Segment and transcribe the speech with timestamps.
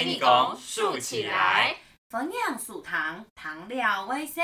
[0.00, 1.76] 水泥工竖起来，
[2.08, 4.42] 分享素糖，糖料微笑。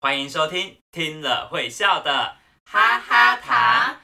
[0.00, 3.97] 欢迎收听，听了会笑的哈哈糖，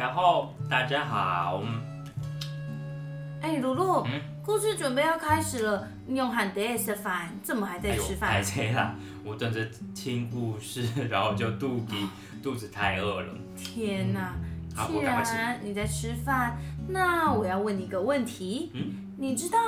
[0.00, 1.62] 大家好，大家好。
[3.42, 8.62] 哎，露露，嗯故事准备要开始了，你用喊爹吃饭，怎么还在吃饭太？
[8.62, 8.94] 累啦！
[9.22, 9.62] 我等着
[9.94, 12.08] 听故事，然后就肚皮
[12.42, 13.34] 肚子太饿了。
[13.56, 14.32] 天哪！
[14.86, 16.56] 既然你在吃饭，
[16.88, 19.58] 那我要问你一个问题，嗯，你知道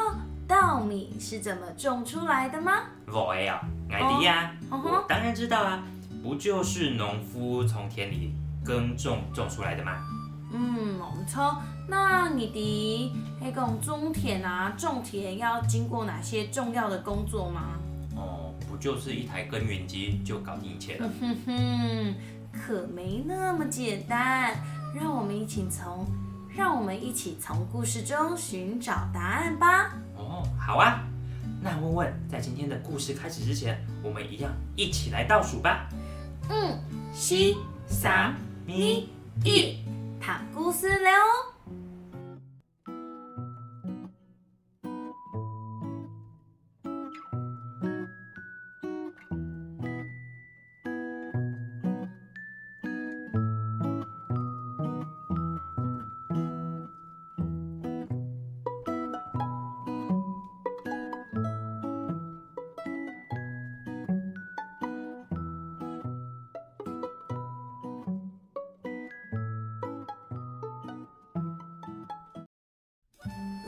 [0.49, 2.85] 稻米是怎么种出来的吗？
[3.07, 5.83] 我呀，艾迪呀，我当然知道啊，
[6.23, 8.33] 不就是农夫从田里
[8.65, 9.93] 耕种种出来的吗？
[10.53, 11.57] 嗯，没错。
[11.89, 17.79] 那你的那种种田啊，种田要经过哪些重要的工作吗？
[18.15, 21.11] 哦，不就是一台耕耘机就搞定一切了？
[21.21, 22.15] 哼哼，
[22.53, 24.55] 可没那么简单。
[24.95, 26.07] 让我们一起从，
[26.55, 29.95] 让我们一起从故事中寻找答案吧。
[30.17, 31.03] 哦，好啊。
[31.63, 35.89] 那问问，在今天的故事开始之前，我们一样一起来倒数吧。
[36.51, 36.79] 嗯，
[37.15, 37.57] 七、
[37.87, 38.35] 三、
[38.67, 39.09] 一，
[39.45, 39.79] 一，
[40.23, 41.52] 谈故事了哦。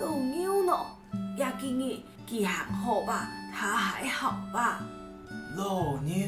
[0.01, 0.73] 老牛呢？
[1.39, 3.29] 亚金你记还好吧？
[3.53, 4.81] 他还好吧？
[5.57, 6.27] 老牛，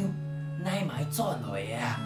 [0.58, 1.96] 你买转来呀？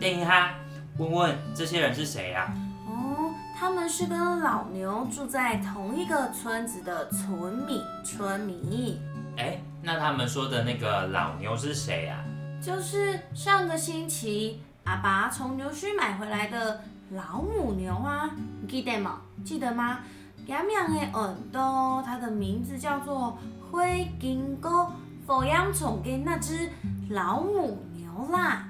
[0.00, 0.54] 等一下，
[0.98, 2.52] 问问这些人是谁呀、
[2.86, 9.00] 哦，他们是跟老牛住在同一个村子的村民，村民
[9.36, 12.24] 哎，那他们说的那个老牛是谁呀、
[12.60, 18.30] 就是上个星期阿爸从牛墟买回来的老母牛啊，
[18.60, 19.20] 你记得吗？
[19.44, 20.00] 记得吗？
[20.46, 23.38] 养养的耳朵，它的名字叫做
[23.70, 24.90] 灰金沟，
[25.26, 26.68] 抚养宠给那只
[27.10, 28.68] 老母牛啦。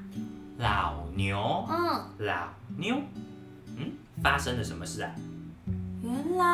[0.59, 2.97] 老牛，嗯，老牛，
[3.77, 3.91] 嗯，
[4.23, 5.11] 发生了什么事啊？
[6.03, 6.45] 原来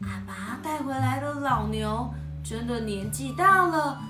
[0.00, 2.08] 阿爸带回来的老牛
[2.42, 4.00] 真的年纪大了，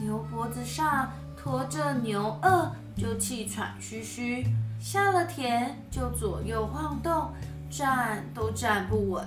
[0.00, 4.46] 牛脖子上拖着牛轭，就气喘吁吁，
[4.80, 7.32] 下了田就左右晃动，
[7.68, 9.26] 站都站不稳，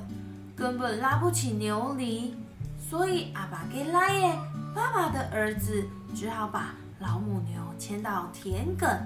[0.56, 2.36] 根本拉不起牛犁。
[2.78, 4.38] 所以阿爸给拉耶，
[4.76, 8.98] 爸爸的儿子只好把老母牛牵到田埂，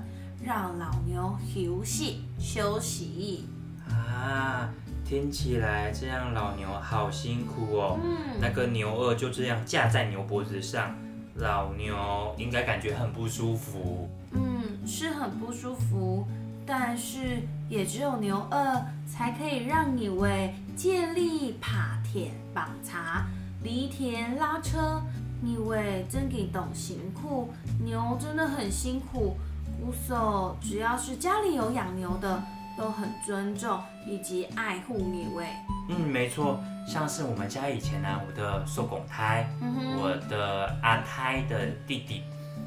[0.43, 3.45] 让老牛休息休息。
[3.87, 4.67] 啊，
[5.05, 7.99] 听起来这样老牛好辛苦哦。
[8.01, 10.95] 嗯那个牛轭就这样架在牛脖子上，
[11.35, 14.09] 老牛应该感觉很不舒服。
[14.31, 16.27] 嗯，是很不舒服，
[16.65, 23.25] 但是也只有牛二才可以让你为借力爬田绑茶，
[23.63, 25.01] 犁田拉车。
[25.41, 27.53] 你为真给懂辛苦，
[27.83, 29.35] 牛真的很辛苦。
[29.79, 32.41] 姑嫂只要是家里有养牛的，
[32.75, 35.45] 都很尊重以及爱护你喂。
[35.89, 42.23] 嗯，没错，像是我们家以前呢、我的受拱胎，嗯，我的阿胎的弟弟，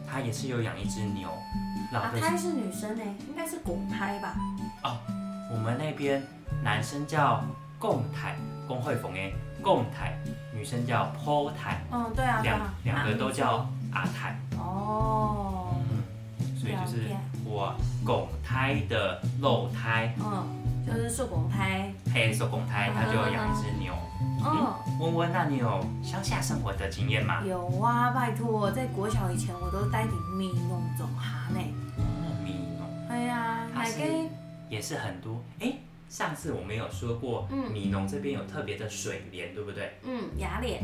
[0.07, 1.29] 他也是有养一只牛。
[1.93, 4.35] 老的阿胎是女生呢，应该是拱胎吧？
[4.83, 4.97] 哦
[5.51, 6.23] 我们那边
[6.63, 7.43] 男生叫
[7.79, 10.19] 贡台，公会逢诶，贡台，
[10.55, 14.39] 女生叫剖台，嗯，对啊，对两啊，两个都啊叫阿胎。
[14.59, 15.75] 哦。
[15.91, 17.09] 嗯，所以就是
[17.47, 17.75] 我
[18.05, 20.45] 拱胎的肉胎，嗯，
[20.87, 21.91] 就是受拱胎。
[22.13, 23.95] 黑手拱胎，他就有养一只牛。
[23.95, 24.08] 嗯，
[24.99, 27.43] 温温，那你有乡下生活的经验吗？
[27.45, 31.61] 有啊，拜托，在国小以前我都带顶米弄种哈呢。
[31.97, 32.03] 哦，
[32.45, 34.31] 米农哎呀，它是买给
[34.69, 35.41] 也是很多。
[35.61, 35.73] 哎，
[36.09, 39.99] 上次我们有说过，嗯米农这边有特别的水莲，对不对？
[40.05, 40.83] 嗯牙脸，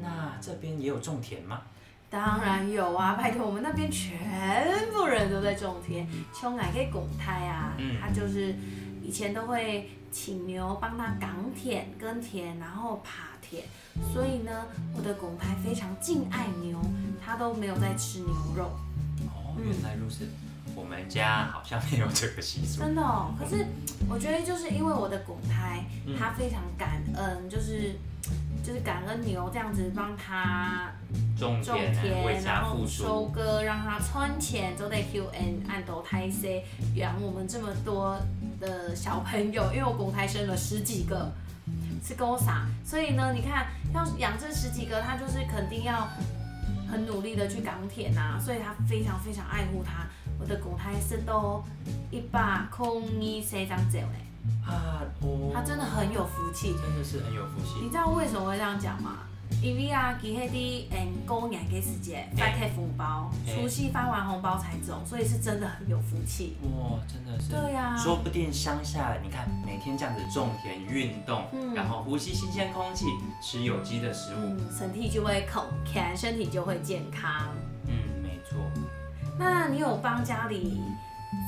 [0.00, 1.60] 那这边也有种田吗？
[2.10, 8.54] 当然有啊，拜托，我们那边全部人都在种田，秋奶给拱胎啊，嗯他就是
[9.04, 13.08] 以前都会请牛帮他港田、耕田，然后耙
[13.42, 13.62] 田，
[14.12, 14.64] 所以呢，
[14.96, 16.80] 我的拱胎非常敬爱牛，
[17.24, 18.70] 他都没有在吃牛肉。
[19.28, 20.26] 哦，原来如此。
[20.76, 22.80] 我们家好像没有这个习俗。
[22.80, 23.32] 真的哦。
[23.38, 23.64] 可是
[24.08, 27.94] 我觉得就是因为我的公胎嗯，他非常感恩，就是
[28.64, 30.90] 就是感恩牛这样子帮他
[31.38, 33.26] 种种田然后收。
[33.26, 36.64] 割，让他穿钱，都在 Q N 按头胎 C
[36.96, 38.18] 养我们这么多
[38.60, 41.30] 的小朋友，因为我公胎生了十几个，
[42.02, 46.08] 是勾撒，所以呢，你看要养这十几个，他就是肯定要
[46.90, 50.06] 很努力的去港铁呐，所以他非常非常爱护他。
[50.38, 51.62] 我的公胎生都
[52.10, 54.26] 一把空一三张嘴嘞，
[54.66, 56.74] 啊，哦，他真的很有福气。
[56.74, 57.88] 真的是很有福气你。
[57.88, 59.20] 知道为什么会这样讲吗？
[59.62, 66.56] 因为啊，给迄啲嗯过年给时间发贴红包，除夕发完红包才走，所以是真的很有福气。
[66.62, 67.50] 哇，真的是。
[67.50, 73.06] 对呀、说不定乡下，你看每天这样子种田运动，嗯然后呼吸新鲜空气，
[73.40, 77.48] 吃有机的食物，嗯，身体就会口看，身体就会健康。
[77.86, 78.58] 嗯，没错。
[79.38, 80.82] 那你有帮家里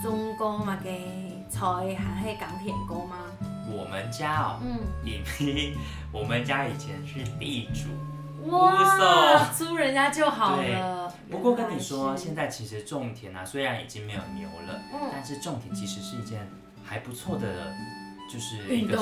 [0.02, 1.60] 中工嘛给菜
[1.94, 3.16] 还会港铁工吗？
[3.68, 5.76] 我们家哦，嗯，因为
[6.12, 11.12] 我们家以前是地主，哇，租人家就好了。
[11.30, 15.10] 不过跟你说，现在其实种田啊，虽然已经没有牛了，嗯。
[15.12, 16.48] 但是种田其实是一件
[16.84, 17.74] 还不错的，
[18.32, 18.96] 就是一个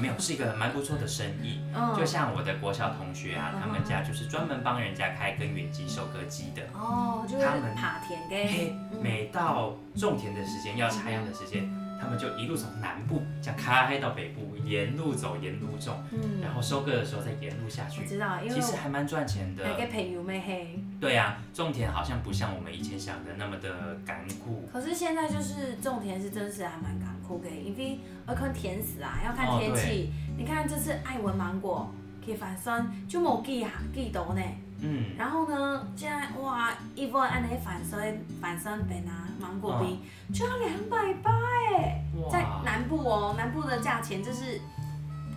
[0.00, 1.60] 没有是一个蛮不错的生意。
[1.72, 3.60] 嗯，就像我的国小同学啊，嗯。
[3.60, 6.62] 他们家就是专门帮人家开耕耘机收割机的。
[6.74, 9.00] 哦，就是他们爬田嘿给，嗯。
[9.00, 11.70] 每到种田的时间，要插秧的时间，
[12.00, 18.06] 他们就一路从南部这样开到北部，沿路走，沿路种，嗯，然后收割的时候再沿路下去。
[18.06, 19.64] 知道，因为其实还蛮赚钱的。
[19.64, 20.78] 还给朋友妹嘿。
[21.00, 24.68] 对啊、种田好像不像我们以前想的那么的干苦。
[24.72, 30.12] 可是现在就是种田是真是还蛮干苦的，因为要看甜死啊，要看哦天气。
[30.36, 31.92] 你看这次爱文芒果
[32.24, 34.42] 给反酸就冇记啊记到呢，
[34.80, 40.00] 嗯，然后呢现在哇一份按那反酸反酸饼啊芒果冰、
[40.32, 41.30] 就要两百八
[41.76, 44.60] 哎，在，南部哦，南部的价钱就是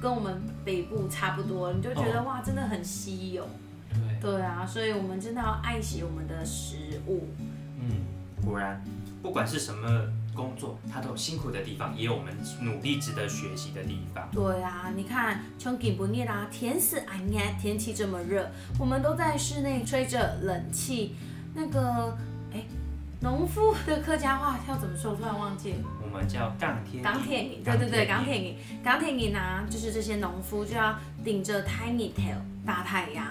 [0.01, 3.47] 跟我们北部差不多，你就觉得、哇真的很稀有。
[4.21, 7.27] 对，对啊，所以我们真的要爱惜我们的食物。
[7.79, 8.05] 嗯，
[8.45, 8.81] 果然，
[9.21, 9.87] 不管是什么
[10.35, 14.27] 工作，它都有辛苦的地方，也有我们努力值得学习的地方。
[14.31, 18.49] 对啊，你看，从吉不涅啦，天死暗夜，天气这么热，
[18.79, 21.15] 我们都在室内吹着冷气。
[21.53, 22.17] 那个，
[22.53, 22.63] 哎，
[23.19, 25.11] 农夫的客家话要怎么说？
[25.11, 25.77] 我突然忘记了。
[26.01, 32.35] 我们叫钢铁钢铁人，对对对，钢铁人，钢铁人啊，就是这些农夫就要顶着 tiny tail
[32.65, 33.25] 大太阳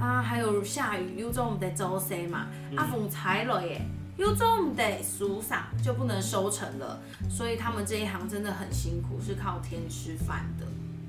[0.00, 3.80] 啊，还有下雨，有种唔得周 C 嘛，嗯啊风踩落耶，
[4.16, 10.66] 有种得疏撒就不能收成了，所以他们这一行真的很辛苦，是靠天吃饭的。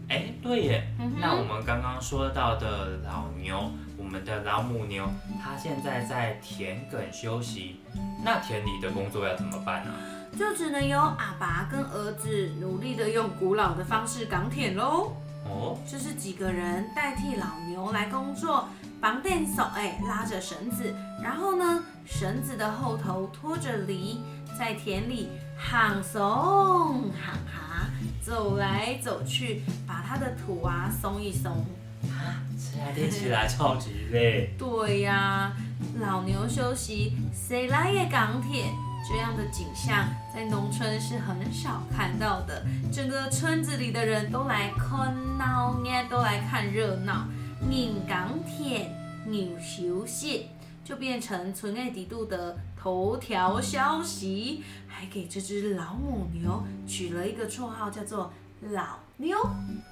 [0.08, 0.88] 哎，对耶。
[1.00, 5.08] 嗯那我们刚刚说到的老牛，我们的老母牛，
[5.44, 7.80] 它现在在田埂休息，
[8.24, 9.92] 那田里的工作要怎么办呢、
[10.38, 15.14] 就只能由阿爸跟儿子努力的用古老的方式港铁喽。
[15.48, 18.68] 哦，就是几个人代替老牛来工作，
[19.06, 20.92] 绑电手哎拉着绳子，
[21.22, 24.20] 然后呢绳子的后头拖着犁，
[24.58, 27.86] 在田里喊松喊哈，
[28.20, 31.64] 走来走去，把它的土啊松一松。
[32.02, 34.56] 这样听起来超级累。
[34.58, 35.54] 对呀、
[36.00, 38.66] 老牛休息，谁来也港铁。
[39.08, 47.28] 这样的景象在农村是很少看到的，整个村子里的人都来看闹，都来看热闹。
[47.70, 48.90] 人港铁，
[49.26, 50.48] 牛休息，
[50.84, 58.32] 就变成村内底度的头条消息，还给这只老母牛取了一个绰号，叫做
[58.62, 59.38] 老妞。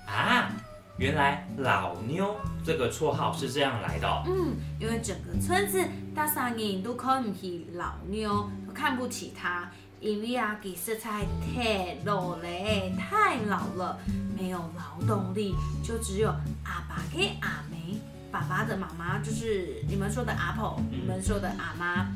[0.08, 0.52] 啊，
[0.98, 4.24] 原来老妞这个绰号是这样来的、哦。
[4.28, 5.84] 嗯，因为整个村子
[6.16, 9.72] 大三人都看不起老妞，都看不起她，
[10.04, 13.98] 因为啊，给色彩太老嘞，太老了，
[14.38, 16.28] 没有劳动力，就只有
[16.66, 17.98] 阿爸跟阿梅。
[18.30, 22.12] 爸爸的妈妈就是你们说的阿婆，你们说的阿妈。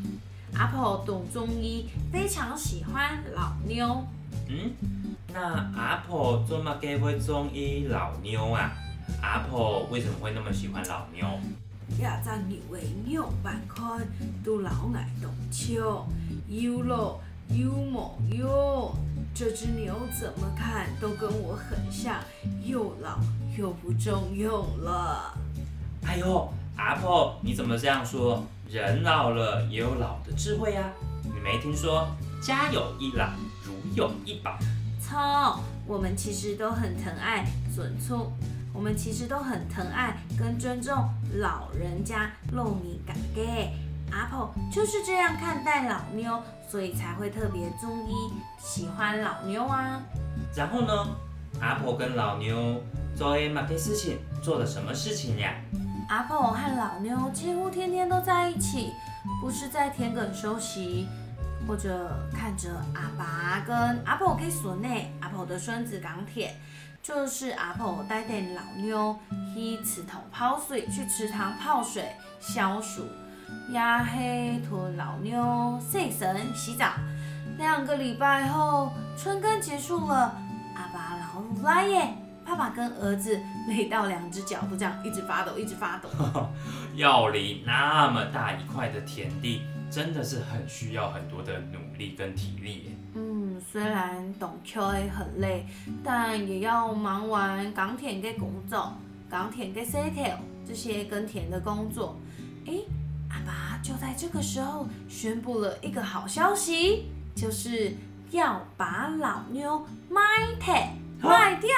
[0.53, 4.06] 阿婆懂中医，非常喜欢老妞。
[4.50, 4.74] 嗯，
[5.34, 5.39] 那
[5.74, 8.70] 阿婆怎么给会中医老妞啊？
[9.22, 11.25] 阿婆为什么会那么喜欢老妞？
[12.01, 14.06] 呀，在牛的牛板看
[14.44, 16.06] 都老爱动球，
[16.50, 17.17] 有了
[17.50, 18.96] 有没有？
[19.34, 22.16] 这只牛怎么看都跟我很像，
[22.63, 23.20] 又老
[23.56, 25.38] 又不中用了。
[26.04, 28.44] 哎呦，阿婆你怎么这样说？
[28.70, 30.92] 人老了也有老的智慧啊！
[31.24, 32.06] 你没听说
[32.42, 33.30] 家有一老，
[33.63, 34.58] 如有一宝？
[35.00, 38.32] 错，我们其实都很疼爱尊重，
[38.74, 40.94] 我们其实都很疼爱跟尊重
[41.36, 43.70] 老人家，露你嘎给。
[44.12, 50.02] 阿婆就是这样看待老妞，所以才会特别注意喜欢老妞啊。
[50.56, 51.08] 然后呢，
[51.62, 52.84] 阿婆跟老妞
[53.16, 54.20] 做了哪些事情？
[54.44, 55.54] 做了什么事情呀？
[56.10, 58.94] 阿婆和老妞几乎天天都在一起，
[59.42, 61.08] 不是在田埂休息，
[61.68, 64.88] 或者看着阿爸跟阿婆给孙呢，
[65.20, 66.56] 阿婆的孙子港铁，
[67.04, 69.18] 就是阿婆带带老妞
[69.54, 73.06] 去池塘泡水，去池塘泡水消暑，
[73.70, 76.92] 也黑托老妞睡神洗澡。
[77.58, 80.36] 两个礼拜后，春耕结束了，
[80.75, 82.13] 阿爸老来耶。
[82.46, 83.38] 爸爸跟儿子
[83.68, 86.08] 累到两只脚都这样一直发抖，一直发抖。
[86.96, 92.96] 要犁那么大一块的田地，真的是很需要很多的努力跟体力。
[93.16, 95.66] 嗯，虽然懂 A 很累，
[96.01, 98.94] 但也要忙完耕田跟工作，
[99.30, 102.18] 耕田跟 settle 这些耕田的工作。
[102.66, 102.75] 哎，
[103.38, 107.94] 阿爸就在这个时候宣布了一个好消息，就是
[108.32, 110.20] 要把老妞卖
[110.60, 111.70] 掉，卖掉。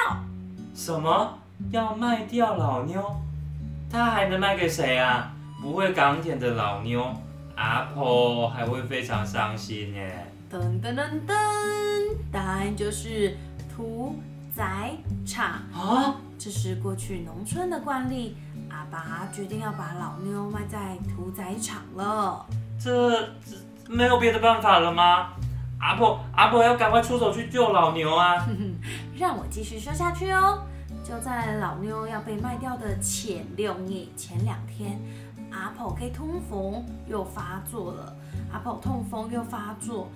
[0.74, 1.38] 什么
[1.70, 3.14] 要卖掉老妞？
[3.90, 5.32] 他还能卖给谁啊？
[5.60, 7.14] 不会港铁的老妞，
[7.56, 10.26] 阿婆还会非常伤心耶。
[10.50, 11.34] 噔噔噔噔，
[12.32, 13.36] 答案就是
[13.76, 14.18] 屠
[14.56, 16.16] 宰场啊！
[16.42, 18.34] 这是过去农村的惯例，
[18.70, 22.46] 阿爸决定要把老妞卖在屠宰场了。
[22.82, 23.10] 这
[23.44, 23.56] 这
[23.86, 25.32] 没有别的办法了吗？
[25.78, 28.46] 阿婆阿婆要赶快出手去救老牛啊！
[29.18, 30.62] 让我继续说下去哦。
[31.04, 34.98] 就在老妞要被卖掉的前六日前两天，
[35.50, 38.16] 阿婆 K 痛风又发作了。
[38.50, 40.08] 阿婆痛风又发作，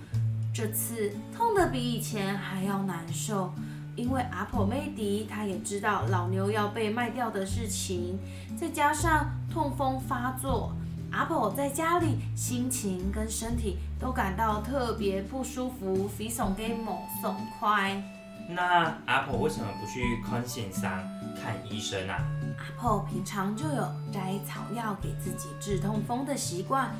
[0.54, 3.52] 这次痛得比以前还要难受。
[3.96, 8.18] 因为阿婆妹迪，她也知道老牛要被卖掉的事情，
[8.58, 10.72] 再加上痛风发作，
[11.10, 18.02] 阿婆在家里心情跟身体都感到特别不舒服，非常给猛松快。
[18.48, 20.90] 那阿婆为什么不去看线上
[21.40, 22.18] 看医生啊？
[22.58, 23.82] 阿婆平常就有
[24.12, 26.90] 摘草药给自己治痛风的习惯，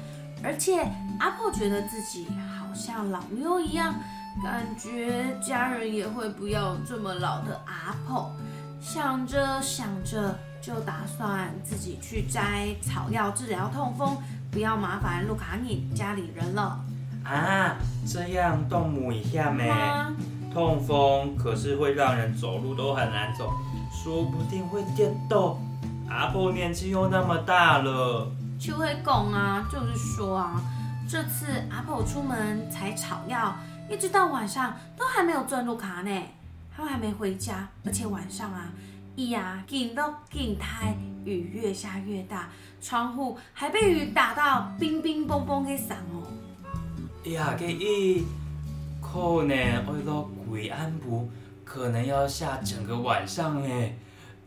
[0.43, 2.27] 而且阿婆觉得自己
[2.59, 3.95] 好像老牛一样，
[4.43, 8.31] 感觉家人也会不要这么老的阿婆。
[8.81, 14.17] 想着想着，就打算自己去摘草药治疗痛风，
[14.51, 16.79] 不要麻烦路卡尼家里人了。
[17.25, 17.77] 啊，
[18.07, 19.73] 这样动母一下没？
[20.53, 23.51] 痛风可是会让人走路都很难走，
[23.91, 25.59] 说不定会跌倒。
[26.09, 30.61] 阿婆年纪又那么大了，就会拱啊，就是说啊，
[31.09, 33.57] 这次阿婆出门采草药，
[33.91, 36.23] 一直到晚上都还没有转入卡呢，
[36.75, 38.73] 他还没回家，而且晚上啊，
[39.15, 42.49] 一呀，紧到紧台，雨越下越大，
[42.81, 47.31] 窗户还被雨打到冰冰崩崩的散哦。
[47.31, 48.25] 呀，给伊。
[49.01, 49.55] 可能
[49.87, 51.29] 为了鬼安不，
[51.65, 53.95] 可能要下整个晚上哎。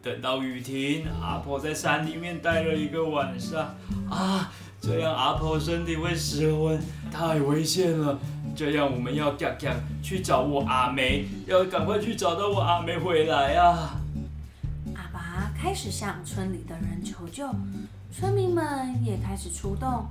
[0.01, 3.75] 等到雨停，阿婆在山里面待了一个晚上
[4.09, 4.51] 啊，
[4.81, 8.17] 这样阿婆身体会失温，太危险了。
[8.57, 14.01] 这样我们要赶赶去找我阿梅，要赶快去找到我阿梅回来啊。
[14.95, 17.47] 阿爸开始向村里的人求救，
[18.11, 20.07] 村民们也开始出动，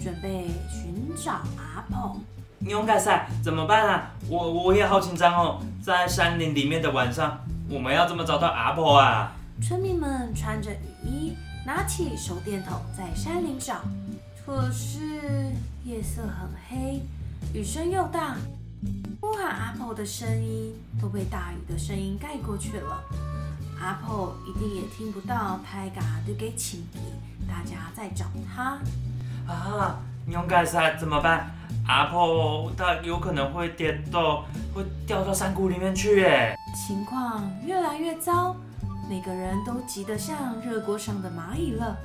[0.00, 2.16] 准备寻找阿婆。
[2.60, 4.12] 勇敢赛怎么办啊？
[4.28, 9.32] 我我也好紧张哦，在山林里面的晚上，我们要怎么找到阿婆啊？
[9.60, 11.36] 村民们穿着雨衣，
[11.66, 13.80] 拿起手电筒在山林找，
[14.46, 15.50] 可是
[15.84, 17.02] 夜色很黑，
[17.54, 18.36] 雨声又大，
[19.20, 23.02] 呼喊阿婆的声音都被大雨的声音盖过去了。
[23.80, 27.00] 阿婆一定也听不到泰嘎的给请给
[27.48, 28.78] 大家在找他
[29.50, 29.98] 啊！
[30.28, 31.50] 勇敢赛怎么办？
[31.86, 36.54] 阿婆她有可能会跌倒，会掉到山谷里面去耶。
[36.74, 38.54] 情况越来越糟，
[39.08, 41.96] 每个人都急得像热锅上的蚂蚁了。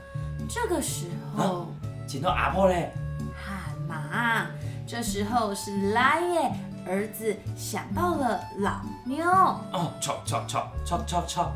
[0.47, 1.67] 这个时候，
[2.07, 2.93] 见到阿婆嘞，
[3.35, 4.47] 喊嘛！
[4.87, 6.51] 这时候是拉耶
[6.85, 9.25] 儿子想到了老妞。
[9.25, 11.51] 哦，吵吵吵吵吵吵！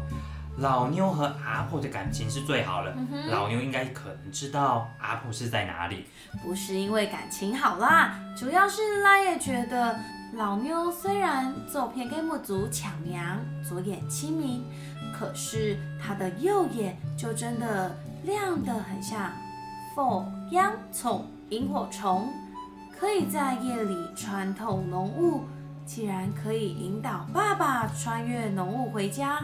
[0.60, 2.92] 老妞和阿婆的感情是最好了，
[3.30, 6.08] 老妞应该可能知道阿婆是在哪里。
[6.44, 10.00] 不是因为感情好啦，主要是拉耶觉得
[10.34, 14.66] 老妞虽然走偏跟木族抢娘，左眼清明，
[15.14, 19.32] 可是她的右眼就真的亮得很像
[19.96, 22.34] 火央虫、萤火虫，
[23.00, 25.44] 可以在夜里穿透浓雾。
[25.86, 29.40] 既然可以引导爸爸穿越浓雾回家。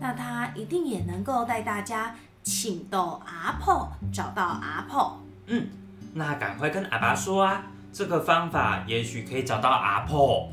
[0.00, 5.20] 那他一定也能够带大家请到阿婆，找到阿婆。
[5.46, 5.68] 嗯，
[6.14, 10.48] 那赶快跟阿爸说啊，这个方法也许可以找到阿婆。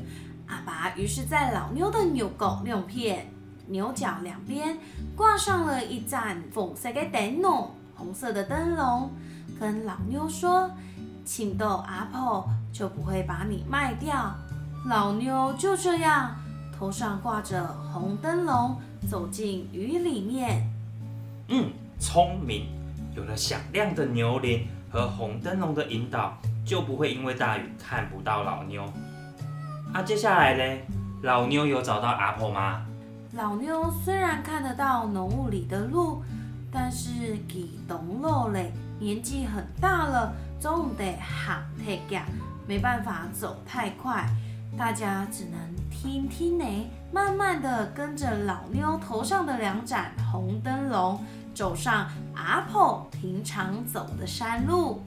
[0.46, 3.32] 阿爸于是，在老妞的牛狗两片
[3.66, 4.78] 牛角两边
[5.16, 9.10] 挂上了一盏粉色的灯笼，红色的灯笼，
[9.58, 10.70] 跟老妞说
[11.32, 14.34] ：“请逗阿婆就不会把你卖掉。”
[14.88, 16.34] 老妞就这样，
[16.76, 18.76] 头上挂着红灯笼，
[19.08, 20.68] 走进雨里面。
[21.46, 21.70] 嗯，
[22.00, 22.66] 聪明。
[23.14, 28.84] 有了响亮的牛铃和红灯笼的引导，就不会因为大雨看不到老妞。
[29.94, 30.84] 啊，接下来嘞，
[31.22, 32.82] 老妞有找到阿婆吗？
[33.34, 36.24] 老妞虽然看得到浓雾里的路，
[36.72, 42.20] 但是给懂漏嘞，年纪很大了，总得喊太脚，
[42.68, 44.28] 没办法走太快。
[44.76, 45.58] 大家只能
[45.90, 46.64] 听听呢，
[47.10, 51.24] 慢慢的跟着老妞头上的两盏红灯笼，
[51.54, 55.02] 走上阿婆平常走的山路。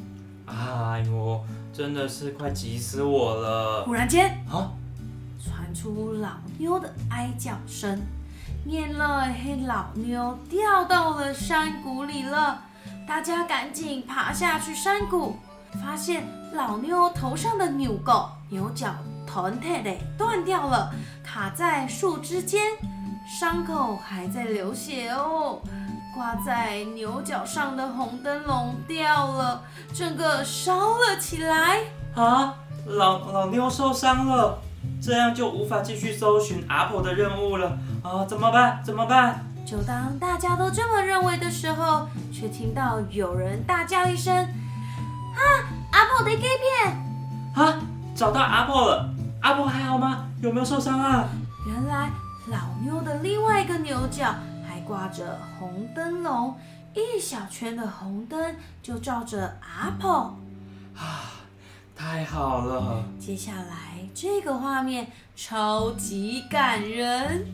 [0.48, 1.40] 哎呦，
[1.72, 3.86] 真的是快急死我了！
[3.86, 4.72] 忽然间，啊，
[5.40, 8.02] 传出老妞的哀叫声，
[8.66, 12.64] 念乐黑老妞掉到了山谷里了。
[13.08, 15.38] 大家赶紧爬下去山谷，
[15.82, 18.94] 发现老妞头上的牛狗牛角。
[19.25, 22.62] 臀腿的断掉了，卡在树枝间，
[23.25, 25.60] 伤口还在流血哦。
[26.13, 31.80] 挂在牛角上的红灯笼掉了，整个烧了起来。
[32.13, 32.53] 啊，
[32.86, 34.60] 老老妞受伤了，
[35.01, 38.24] 这样就无法继续搜寻阿婆的任务了啊！
[38.27, 38.84] 怎么办？
[38.86, 39.44] 怎么办？
[39.65, 44.48] 就当大家都这么认为的时候，却听到有人大叫一声
[45.34, 45.42] ：“啊，
[45.92, 47.04] 阿婆的钙片！”
[47.56, 47.80] 啊，
[48.16, 49.10] 找到阿婆了。
[49.42, 50.28] 阿婆还好吗？
[50.42, 51.28] 有没有受伤啊？
[51.66, 52.10] 原来
[52.48, 54.34] 老妞的另外一个牛角
[54.68, 56.58] 还挂着红灯笼，
[56.94, 60.38] 一小圈的红灯就照着阿婆。
[60.96, 61.44] 啊，
[61.96, 63.04] 太好了！
[63.20, 67.46] 接下来这个画面超级感人。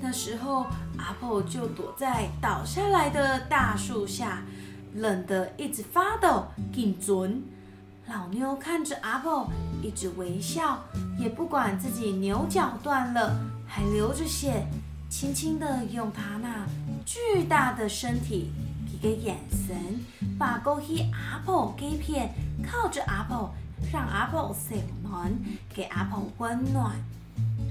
[0.00, 0.66] 那时候
[0.98, 4.42] 阿婆就躲在倒下来的大树下，
[4.94, 7.42] 冷得一直发抖，紧准。
[8.08, 9.48] 老妞看着阿婆，
[9.82, 10.82] 一直微笑，
[11.18, 13.34] 也不管自己牛角断了，
[13.66, 14.66] 还流着血，
[15.08, 16.66] 轻轻地用她那
[17.06, 18.50] 巨大的身体，
[18.92, 19.76] 一个眼神，
[20.38, 23.54] 把勾起阿婆给骗，靠着阿婆，
[23.92, 25.32] 让阿婆温暖，
[25.72, 26.92] 给阿婆温暖。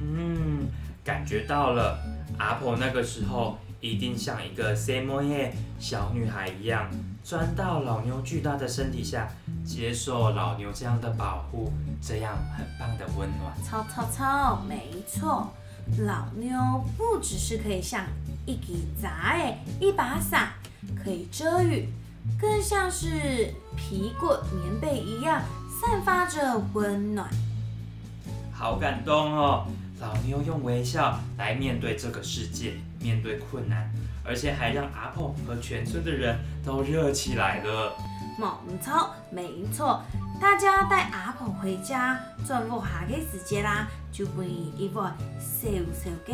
[0.02, 0.66] 嗯，
[1.04, 2.00] 感觉到了，
[2.40, 6.90] 阿婆那个时候一定像一个 s a m e 小女孩一样。
[7.24, 9.30] 钻到老牛巨大的身体下，
[9.66, 13.54] 接受老牛这样的保护，这样很棒的温暖。
[13.64, 15.54] 操操操，没错，
[16.00, 18.06] 老妞不只是可以像
[18.46, 20.54] 一给杂哎一把伞，
[21.02, 21.90] 可以遮雨，
[22.40, 25.42] 更像是皮棍棉被一样，
[25.80, 27.30] 散发着温暖。
[28.52, 29.68] 好感动哦！
[30.00, 33.92] 老妞用微笑来面对这个世界，面对困难。
[34.24, 37.94] 而且还让阿婆和全村的人都热起来了。
[38.38, 40.02] 没错，没错，
[40.40, 46.34] 大家带阿婆回家，转午下的时间啦，就备一碗烧烧的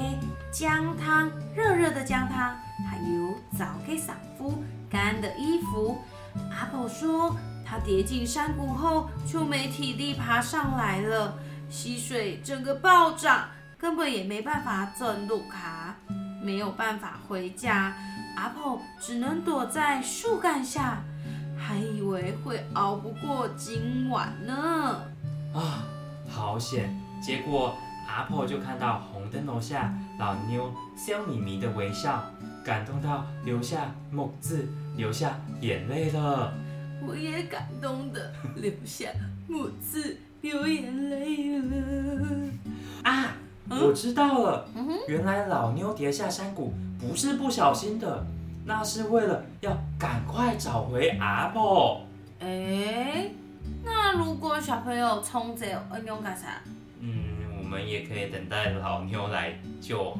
[0.51, 2.55] 姜汤，热热的姜汤，
[2.89, 5.97] 还有早给丈夫干的衣服。
[6.51, 11.37] 阿婆说，她跌进山谷后就没体力爬上来了，
[11.69, 15.93] 溪水整个暴涨，根本也没办法转路卡。
[16.47, 17.93] 没有办法回家，
[18.37, 21.03] 阿婆只能躲在树干下，
[21.57, 25.03] 还以为会熬不过今晚呢。
[25.53, 25.83] 啊，
[26.29, 26.97] 好险！
[27.21, 27.75] 结果
[28.07, 32.23] 阿婆就看到红灯笼下老妞笑眯眯的微笑，
[32.63, 36.53] 感动到流下墨字，流下眼泪了。
[37.05, 39.09] 我也感动的流下
[39.49, 42.51] 墨字，流眼泪了。
[43.03, 43.33] 啊！
[43.69, 44.65] 我知道了，
[45.07, 48.25] 原来老妞跌下山谷不是不小心的，
[48.65, 52.01] 那是为了要赶快找回阿婆。
[52.39, 53.29] 哎，
[53.83, 56.61] 那如果小朋友冲走，阿妞干啥？
[56.99, 57.13] 嗯，
[57.57, 60.17] 我们也可以等待老妞来救。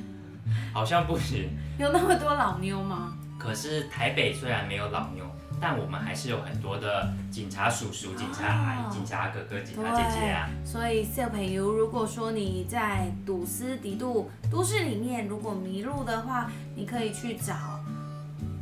[0.72, 1.48] 好像不行。
[1.78, 3.16] 有那么多老妞吗？
[3.38, 5.24] 可是台北虽然没有老妞。
[5.60, 10.48] 但我们还是有很多的警察叔叔、警察阿姨、警察哥哥、警察姐姐啊。
[10.64, 17.54] 所以小朋友，如果说你在堵斯迪杜都市里面，如果迷路的话，你可以去找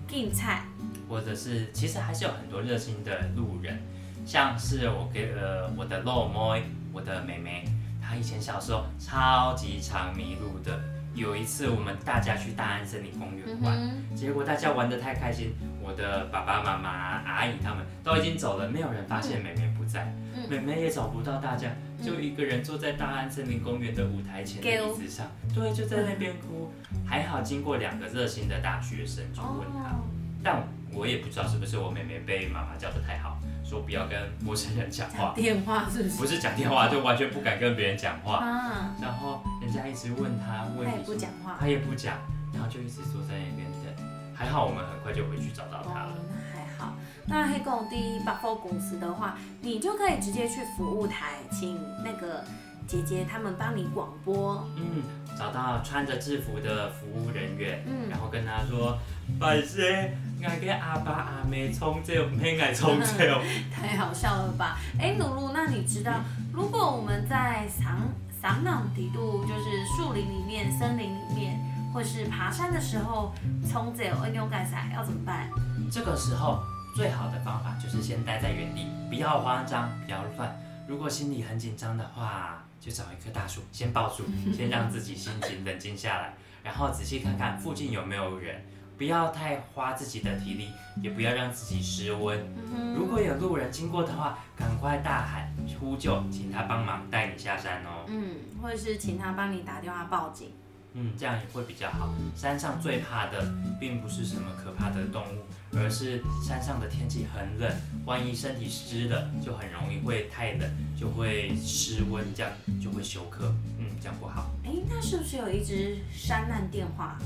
[0.08, 0.64] 警察，
[1.08, 3.80] 或者是其实还是有很多热心的路人，
[4.26, 7.64] 像是我给呃我的肉妹，我的妹妹，
[8.02, 10.97] 她以前小时候超级常迷路的。
[11.18, 15.52] 有一次我们大家去大安森林公园嗯玩，哼，结果大家玩得太开心，
[15.83, 20.48] 我的爸爸妈妈、阿姨他们都已经走了，没有人发现妹妹不在，嗯。
[20.48, 21.68] 妹妹也找不到大家，
[22.02, 26.70] 就一个人坐在大安森林公园的舞台前的椅子上，对，就在那边哭。
[27.04, 30.04] 还好经过两个热心的大学生就问她，哦，
[30.42, 36.16] 但我也不知道是不是我妹妹被妈妈教得太好，说不要跟陌生人讲话讲，电话是不是？
[36.16, 38.38] 不是讲电话，就完全不敢跟别人讲话。
[38.38, 41.57] 啊，然后人家一直问他问他也，不讲话。
[41.61, 42.16] 他也不讲，
[42.54, 44.07] 然后就一直坐在那边等。
[44.35, 46.94] 还好我们很快就回去找到她哦了。，那还好。
[47.26, 52.44] 那黑狗第百货公司的话，你就可以直接去服务台，请那个
[52.88, 54.66] 姐姐他们帮你广播。
[54.77, 55.03] 嗯，
[55.38, 58.98] 找到穿着制服的服务人员，嗯然后跟他说
[59.38, 63.40] ：“拜谢，我给阿爸阿妹冲这，没爱冲这。
[63.70, 64.79] 太好笑了吧？
[64.98, 66.14] 哎，露露，那你知道，
[66.51, 68.09] 如果我们在桑
[68.40, 71.61] 桑朗迪度，就是树林里面、森林里面，
[71.92, 73.35] 或是爬山的时候，
[73.70, 75.51] 冲这恩勇盖赛要怎么办？
[75.92, 76.62] 这个时候
[76.96, 80.59] 最好的方法就是先待在原地，不要慌张，不要乱。
[80.88, 88.64] 如果心里很紧张的话，就找一棵大树，先抱住，先让自己心情冷静下来，然后仔细看看附近有没有人，
[88.96, 90.68] 不要太花自己的体力，
[91.03, 92.38] 也不要让自己失温。
[92.74, 98.07] 嗯如果有路人经过的话，赶快大喊呼救，请他帮忙带你下山哦。
[98.07, 100.53] 嗯，或者是请他帮你打电话报警。
[100.94, 102.14] 嗯，这样也会比较好。
[102.35, 105.44] 山上最怕的并不是什么可怕的动物，
[105.77, 107.70] 而是山上的天气很冷，
[108.05, 113.55] 万一身体湿了，就很容易会太冷，就会失温，这样就会休克。
[113.79, 114.51] 嗯，这样不好。
[114.64, 117.18] 哎，那是不是有一只山难电话？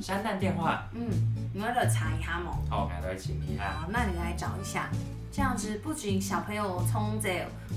[0.00, 1.08] 山难电话，嗯，
[1.52, 2.58] 你要来查一下吗？
[2.70, 3.82] 哦，我来请你啊。
[3.82, 4.88] 好，那你来找一下，
[5.30, 7.28] 这样子不仅小朋友冲走，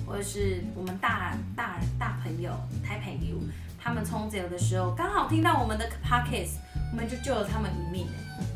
[0.07, 2.51] 或者是我们大大大朋友、
[2.83, 3.35] 台朋友，
[3.79, 6.55] 他们冲走的时候，刚好听到我们的 podcast，
[6.91, 8.07] 我们就救了他们一命。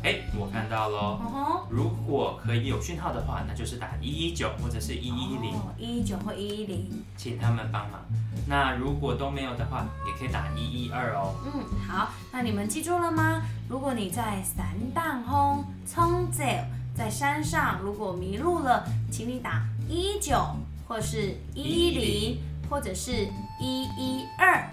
[0.02, 1.66] 哎，我看到喽。
[1.70, 6.90] 如果可以有讯号的话，那就是打一一九或者是一一零，一一九或一一零。
[7.16, 8.00] 请他们帮忙。
[8.48, 11.34] 那如果都没有的话，也可以打一一二哦。
[11.44, 13.42] 嗯，好，那你们记住了吗？
[13.68, 16.42] 如果你在山荡轰冲走，
[16.96, 18.82] 在山上如果迷路了，
[19.12, 20.56] 请你打一一九
[20.88, 22.38] 或是一一零
[22.70, 23.28] 或者是
[23.60, 24.66] 一一二。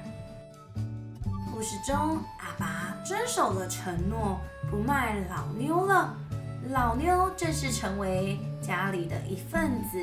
[1.51, 4.39] 故事中，阿爸遵守了承诺，
[4.71, 6.15] 不卖老妞了。
[6.69, 10.01] 老妞正式成为家里的一份子，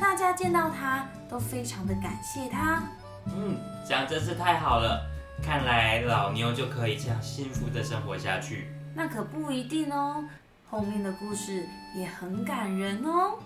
[0.00, 2.82] 大家见到她都非常的感谢她。
[3.26, 5.06] 嗯，这样真是太好了。
[5.42, 8.68] 看来老妞就可以这样幸福的生活下去。
[8.94, 10.24] 那可不一定哦，
[10.70, 13.38] 后面的故事也很感人哦，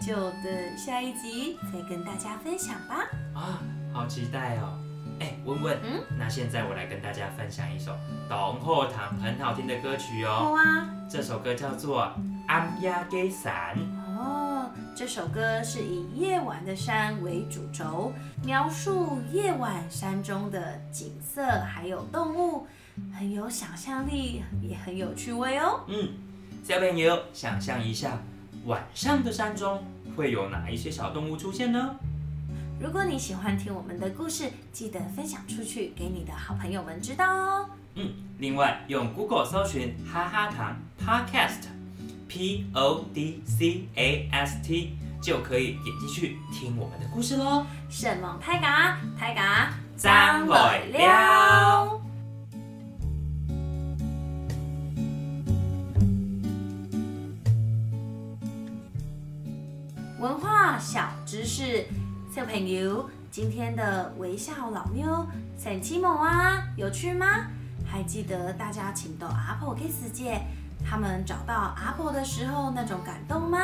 [0.00, 3.04] 就等下一集再跟大家分享吧。
[3.34, 3.60] 啊，
[3.92, 4.78] 好期待哦！
[5.18, 7.92] 哎，温温，嗯，那现在我来跟大家分享一首
[8.28, 10.56] 董后堂很好听的歌曲好哦。
[10.56, 12.02] 啊，这首歌叫做
[12.46, 13.76] 《安亚给伞》。
[14.16, 18.12] 哦，这首歌是以夜晚的山为主轴，
[18.44, 22.68] 描述夜晚山中的景色还有动物，
[23.18, 25.80] 很有想象力，也很有趣味哦。
[25.88, 26.10] 嗯，
[26.68, 28.18] 小朋友想象一下，
[28.66, 29.82] 晚上的山中
[30.14, 31.96] 会有哪一些小动物出现呢？
[32.78, 37.70] 如果你喜欢听我们的故事，记得分享出去给你的好朋友们知道哦。
[37.94, 47.64] 嗯，另外用 Google 搜寻哈哈糖 Podcast，P O D C A S T 就可以点进去听我们的故事喽。
[47.88, 51.98] 神龙太嘎泰嘎，张来了。
[60.18, 61.86] 文化小知识，
[62.34, 65.24] 小朋友，今天的微笑老妞
[65.56, 67.46] 神奇萌啊，有趣吗？
[67.86, 70.40] 还记得大家请到阿婆给世界，
[70.84, 73.60] 他们找到阿婆的时候那种感动吗？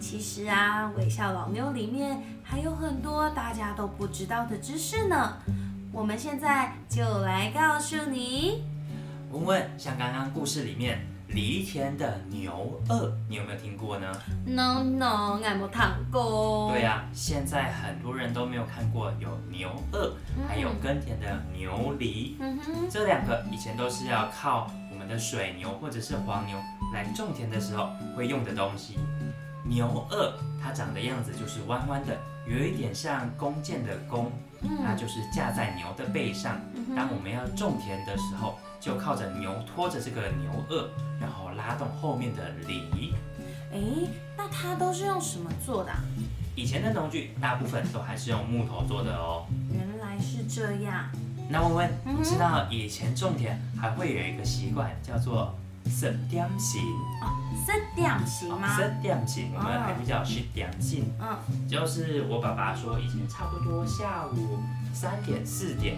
[0.00, 5.38] 其实啊，微笑老妞里面还有很多大家都不知道的知识呢。
[5.92, 8.62] 我们现在就来告诉你。
[9.32, 14.12] 文文，像刚刚故事里面犁田的牛二，你有没有听过呢
[14.44, 16.72] ？No No，俺没看过。
[16.72, 20.12] 对呀、现在很多人都没有看过有牛二，
[20.48, 26.58] 还有耕田的牛犁，嗯哼，这两个以前都是要靠我们的水牛或者是黄牛
[26.92, 28.98] 来种田的时候会用的东西。
[29.64, 34.32] 牛二它长的样子就是弯弯的，有一点像弓箭的弓，
[34.84, 36.60] 它嗯就是架在牛的背上。
[36.96, 40.88] 当我们要种田的时候，就靠着牛拖着这个牛二，
[41.20, 43.14] 然后拉动后面的犁。
[43.72, 43.78] 哎，
[44.36, 46.00] 那它都是用什么做的啊、
[46.56, 49.46] 以前的农具大部分都还是用木头做的哦。
[49.72, 51.04] 原来是这样。
[51.48, 55.54] 那问问，你知道以前种田还会有一个习惯叫做
[55.86, 56.80] 食点心，
[57.66, 58.76] 是点心吗？
[58.76, 61.12] 食点心，我们哦还会叫食点心。
[61.20, 64.58] 嗯，就是我爸爸说，以前差不多下午
[64.92, 65.96] 三点四点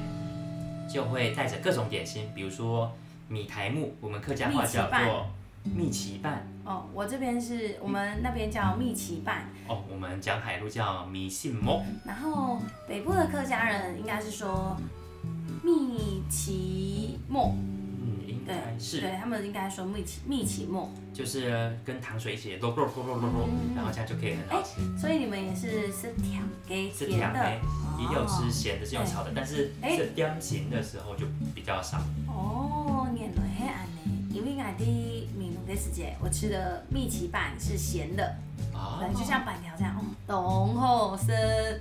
[0.88, 2.92] 就会带着各种点心，比如说
[3.28, 5.26] 米苔木，我们客家话叫做
[5.64, 6.46] 蜜奇拌。
[6.64, 11.82] 哦，我这边是我们那边叫蜜奇拌，哦，我们讲海陆叫米信木。
[12.04, 14.76] 然后北部的客家人应该是说
[15.62, 17.71] 蜜奇沫，嗯，
[18.42, 22.50] 应对该是，对他们应该说蜜奇蜜奇沫，就是跟糖水一起
[23.74, 24.80] 然后这样就可以很好吃。
[24.98, 27.50] 所以你们也是吃甜给是甜的
[27.98, 31.24] 也有吃哦咸的，是用炒的，但是哎是点心的时候就
[31.54, 31.98] 比较少。
[32.26, 34.84] 哦，原来黑暗呢，因为俺的
[35.38, 38.36] 闽南的时节，我吃的蜜奇拌是咸的，
[38.74, 41.80] 啊对，就像板条这样，哦，浓厚深，哎，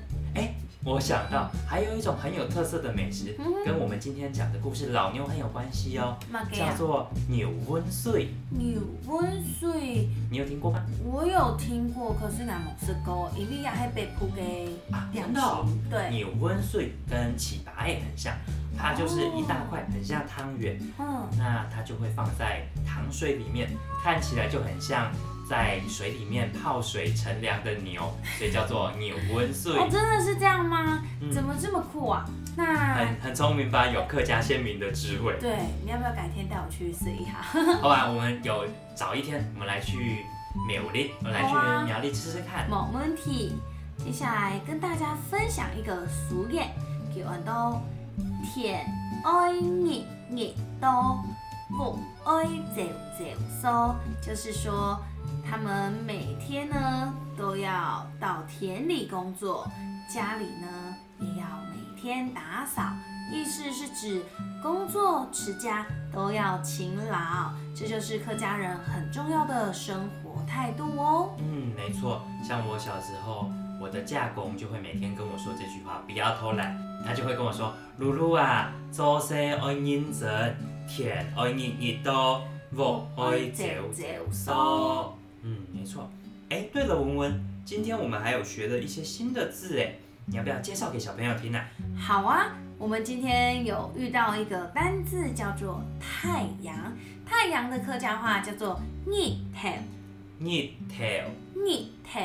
[0.84, 3.46] 我想到还有一种很有特色的美食，嗯。
[3.64, 6.18] 跟我们今天讲的故事老妞很有关系哦，
[6.52, 10.10] 叫做牛温水，牛温碎。
[10.32, 10.84] 你有听过吗？
[11.06, 14.70] 我有听过，可是俺冇吃过，因为也系北部嘅
[15.14, 18.34] 真的对，扭温水跟起拔也很像，
[18.76, 23.70] 它就是一大块，很像汤圆，嗯，那它就会放在糖水里面，
[24.04, 25.12] 看起来就很像
[25.52, 28.02] 在水里面泡水乘凉的牛，
[28.38, 29.78] 所以叫做牛温水。
[29.78, 31.04] 哦，真的是这样吗？
[31.20, 32.26] 嗯怎么这么酷啊？
[32.56, 33.86] 那很很聪明吧？
[33.86, 35.36] 有客家先民的智慧。
[35.42, 37.42] 对，你要不要改天带我去试一下？
[37.84, 40.24] 好吧，我们有早一天，我们来去
[40.66, 41.54] 苗栗，我们来去
[41.86, 42.66] 苗栗吃吃看。
[42.70, 43.54] 冇问题。
[43.98, 46.64] 接下来跟大家分享一个俗谚，
[47.14, 47.82] 叫做
[48.42, 48.86] “田
[49.26, 50.02] 爱日
[50.34, 51.20] 日多，
[51.70, 52.82] 木爱早
[53.20, 53.26] 早
[53.62, 54.98] 收”，就是说
[55.50, 59.68] 他们每天呢都要到田里工作，
[60.14, 62.82] 家里呢也要每天打扫。
[63.34, 64.22] 意思是指
[64.62, 71.34] 工作持家都要勤劳，这就是客家人很重要的生活态度哦。
[71.38, 73.50] 嗯，没错，像我小时候，
[73.80, 76.78] 我的嫁公就会每天跟我说这句话，不要偷懒。
[77.06, 80.56] 他就会跟我说：“露露啊，做事爱认真，
[80.88, 86.10] 田爱日日多，木爱早早收。”嗯，没错。
[86.50, 91.66] 哎，对了，文文，今天我们还有学了一些新的字，哎，你要不要介绍给小朋友听啊？
[91.98, 96.76] 好啊，我们今天有遇到一个单字叫做太阳，
[97.26, 99.14] 太阳的客家话叫做日
[99.56, 99.70] 头，
[100.40, 101.04] 日头，
[101.56, 102.20] 日头。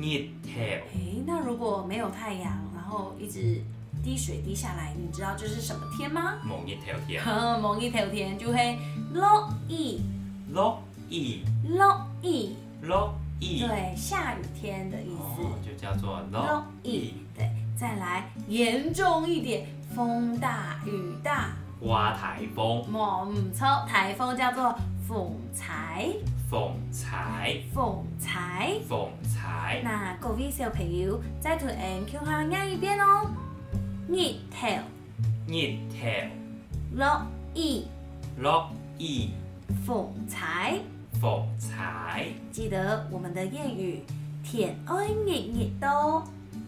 [0.00, 3.60] 日头，诶，那如果没有太阳，然后一直
[4.04, 6.38] 滴水滴下来，你知道这是什么天吗？
[6.44, 7.20] 某日头天，
[7.60, 8.78] 某一头天就会
[9.12, 9.98] 落雨，
[10.52, 15.42] 落雨，落雨，落雨，对，下雨天的意思。
[15.42, 21.50] 哦，就叫做落落雨雨。，对，再来严重一点，风大雨大。
[21.80, 24.76] 刮台风、冇唔错，台风叫做
[25.08, 26.16] 風財，
[26.50, 28.80] 風柴、風財。
[28.88, 33.30] 風柴、那各位小朋友再同 N Q 下念一遍哦。
[34.08, 34.66] 日頭
[35.46, 37.22] 日頭、落
[37.54, 37.84] 雨，
[38.38, 39.28] 落雨、
[39.86, 40.80] 風財。
[41.20, 44.00] 風柴、記得我们的諺語：
[44.44, 46.22] 甜愛日日多，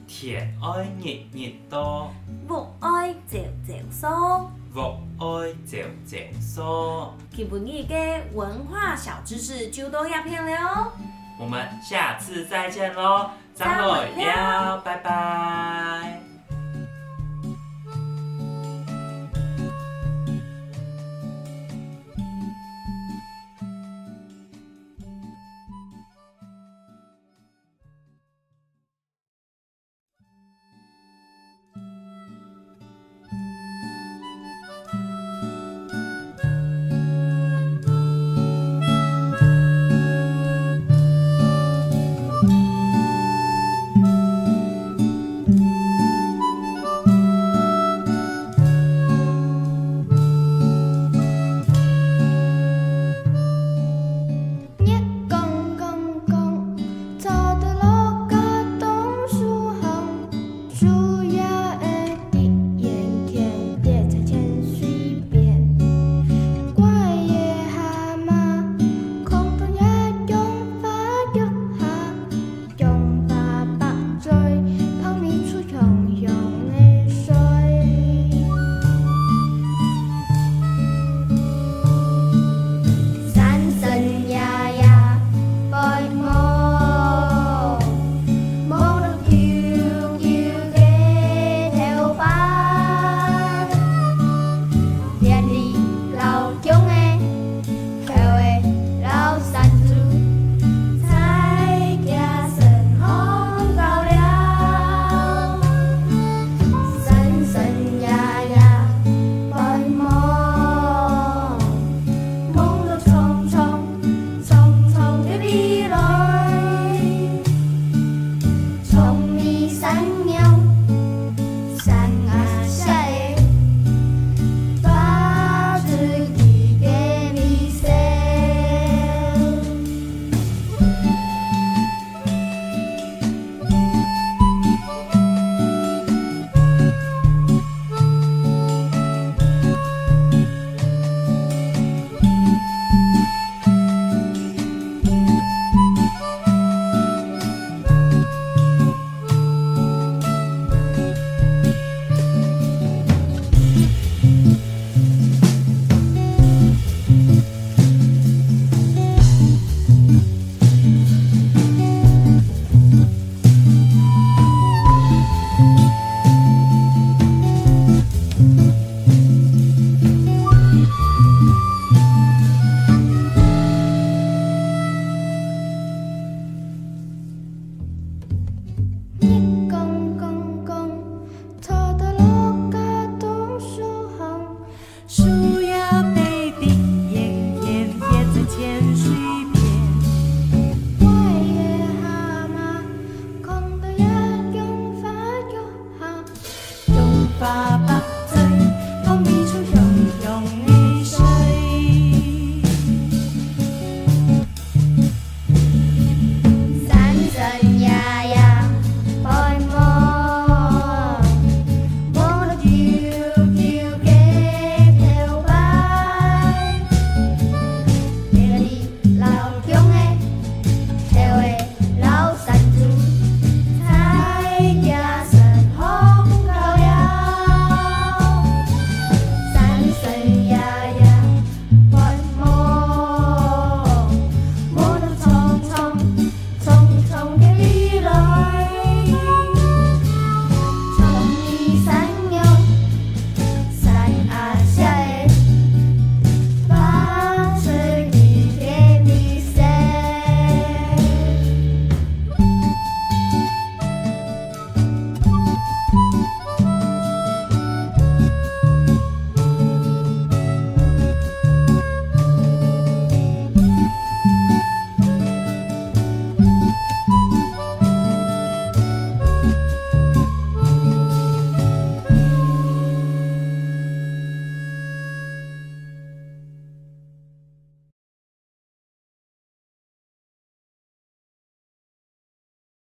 [0.06, 2.10] 甜愛日日多，
[2.48, 4.50] 木愛早早收。
[4.72, 7.12] 木愛早早疏。
[7.30, 10.92] 今本日嘅文化小知識就到一片了哦。
[11.38, 16.29] 我們下次再見嘍，張再會羅了，拜拜。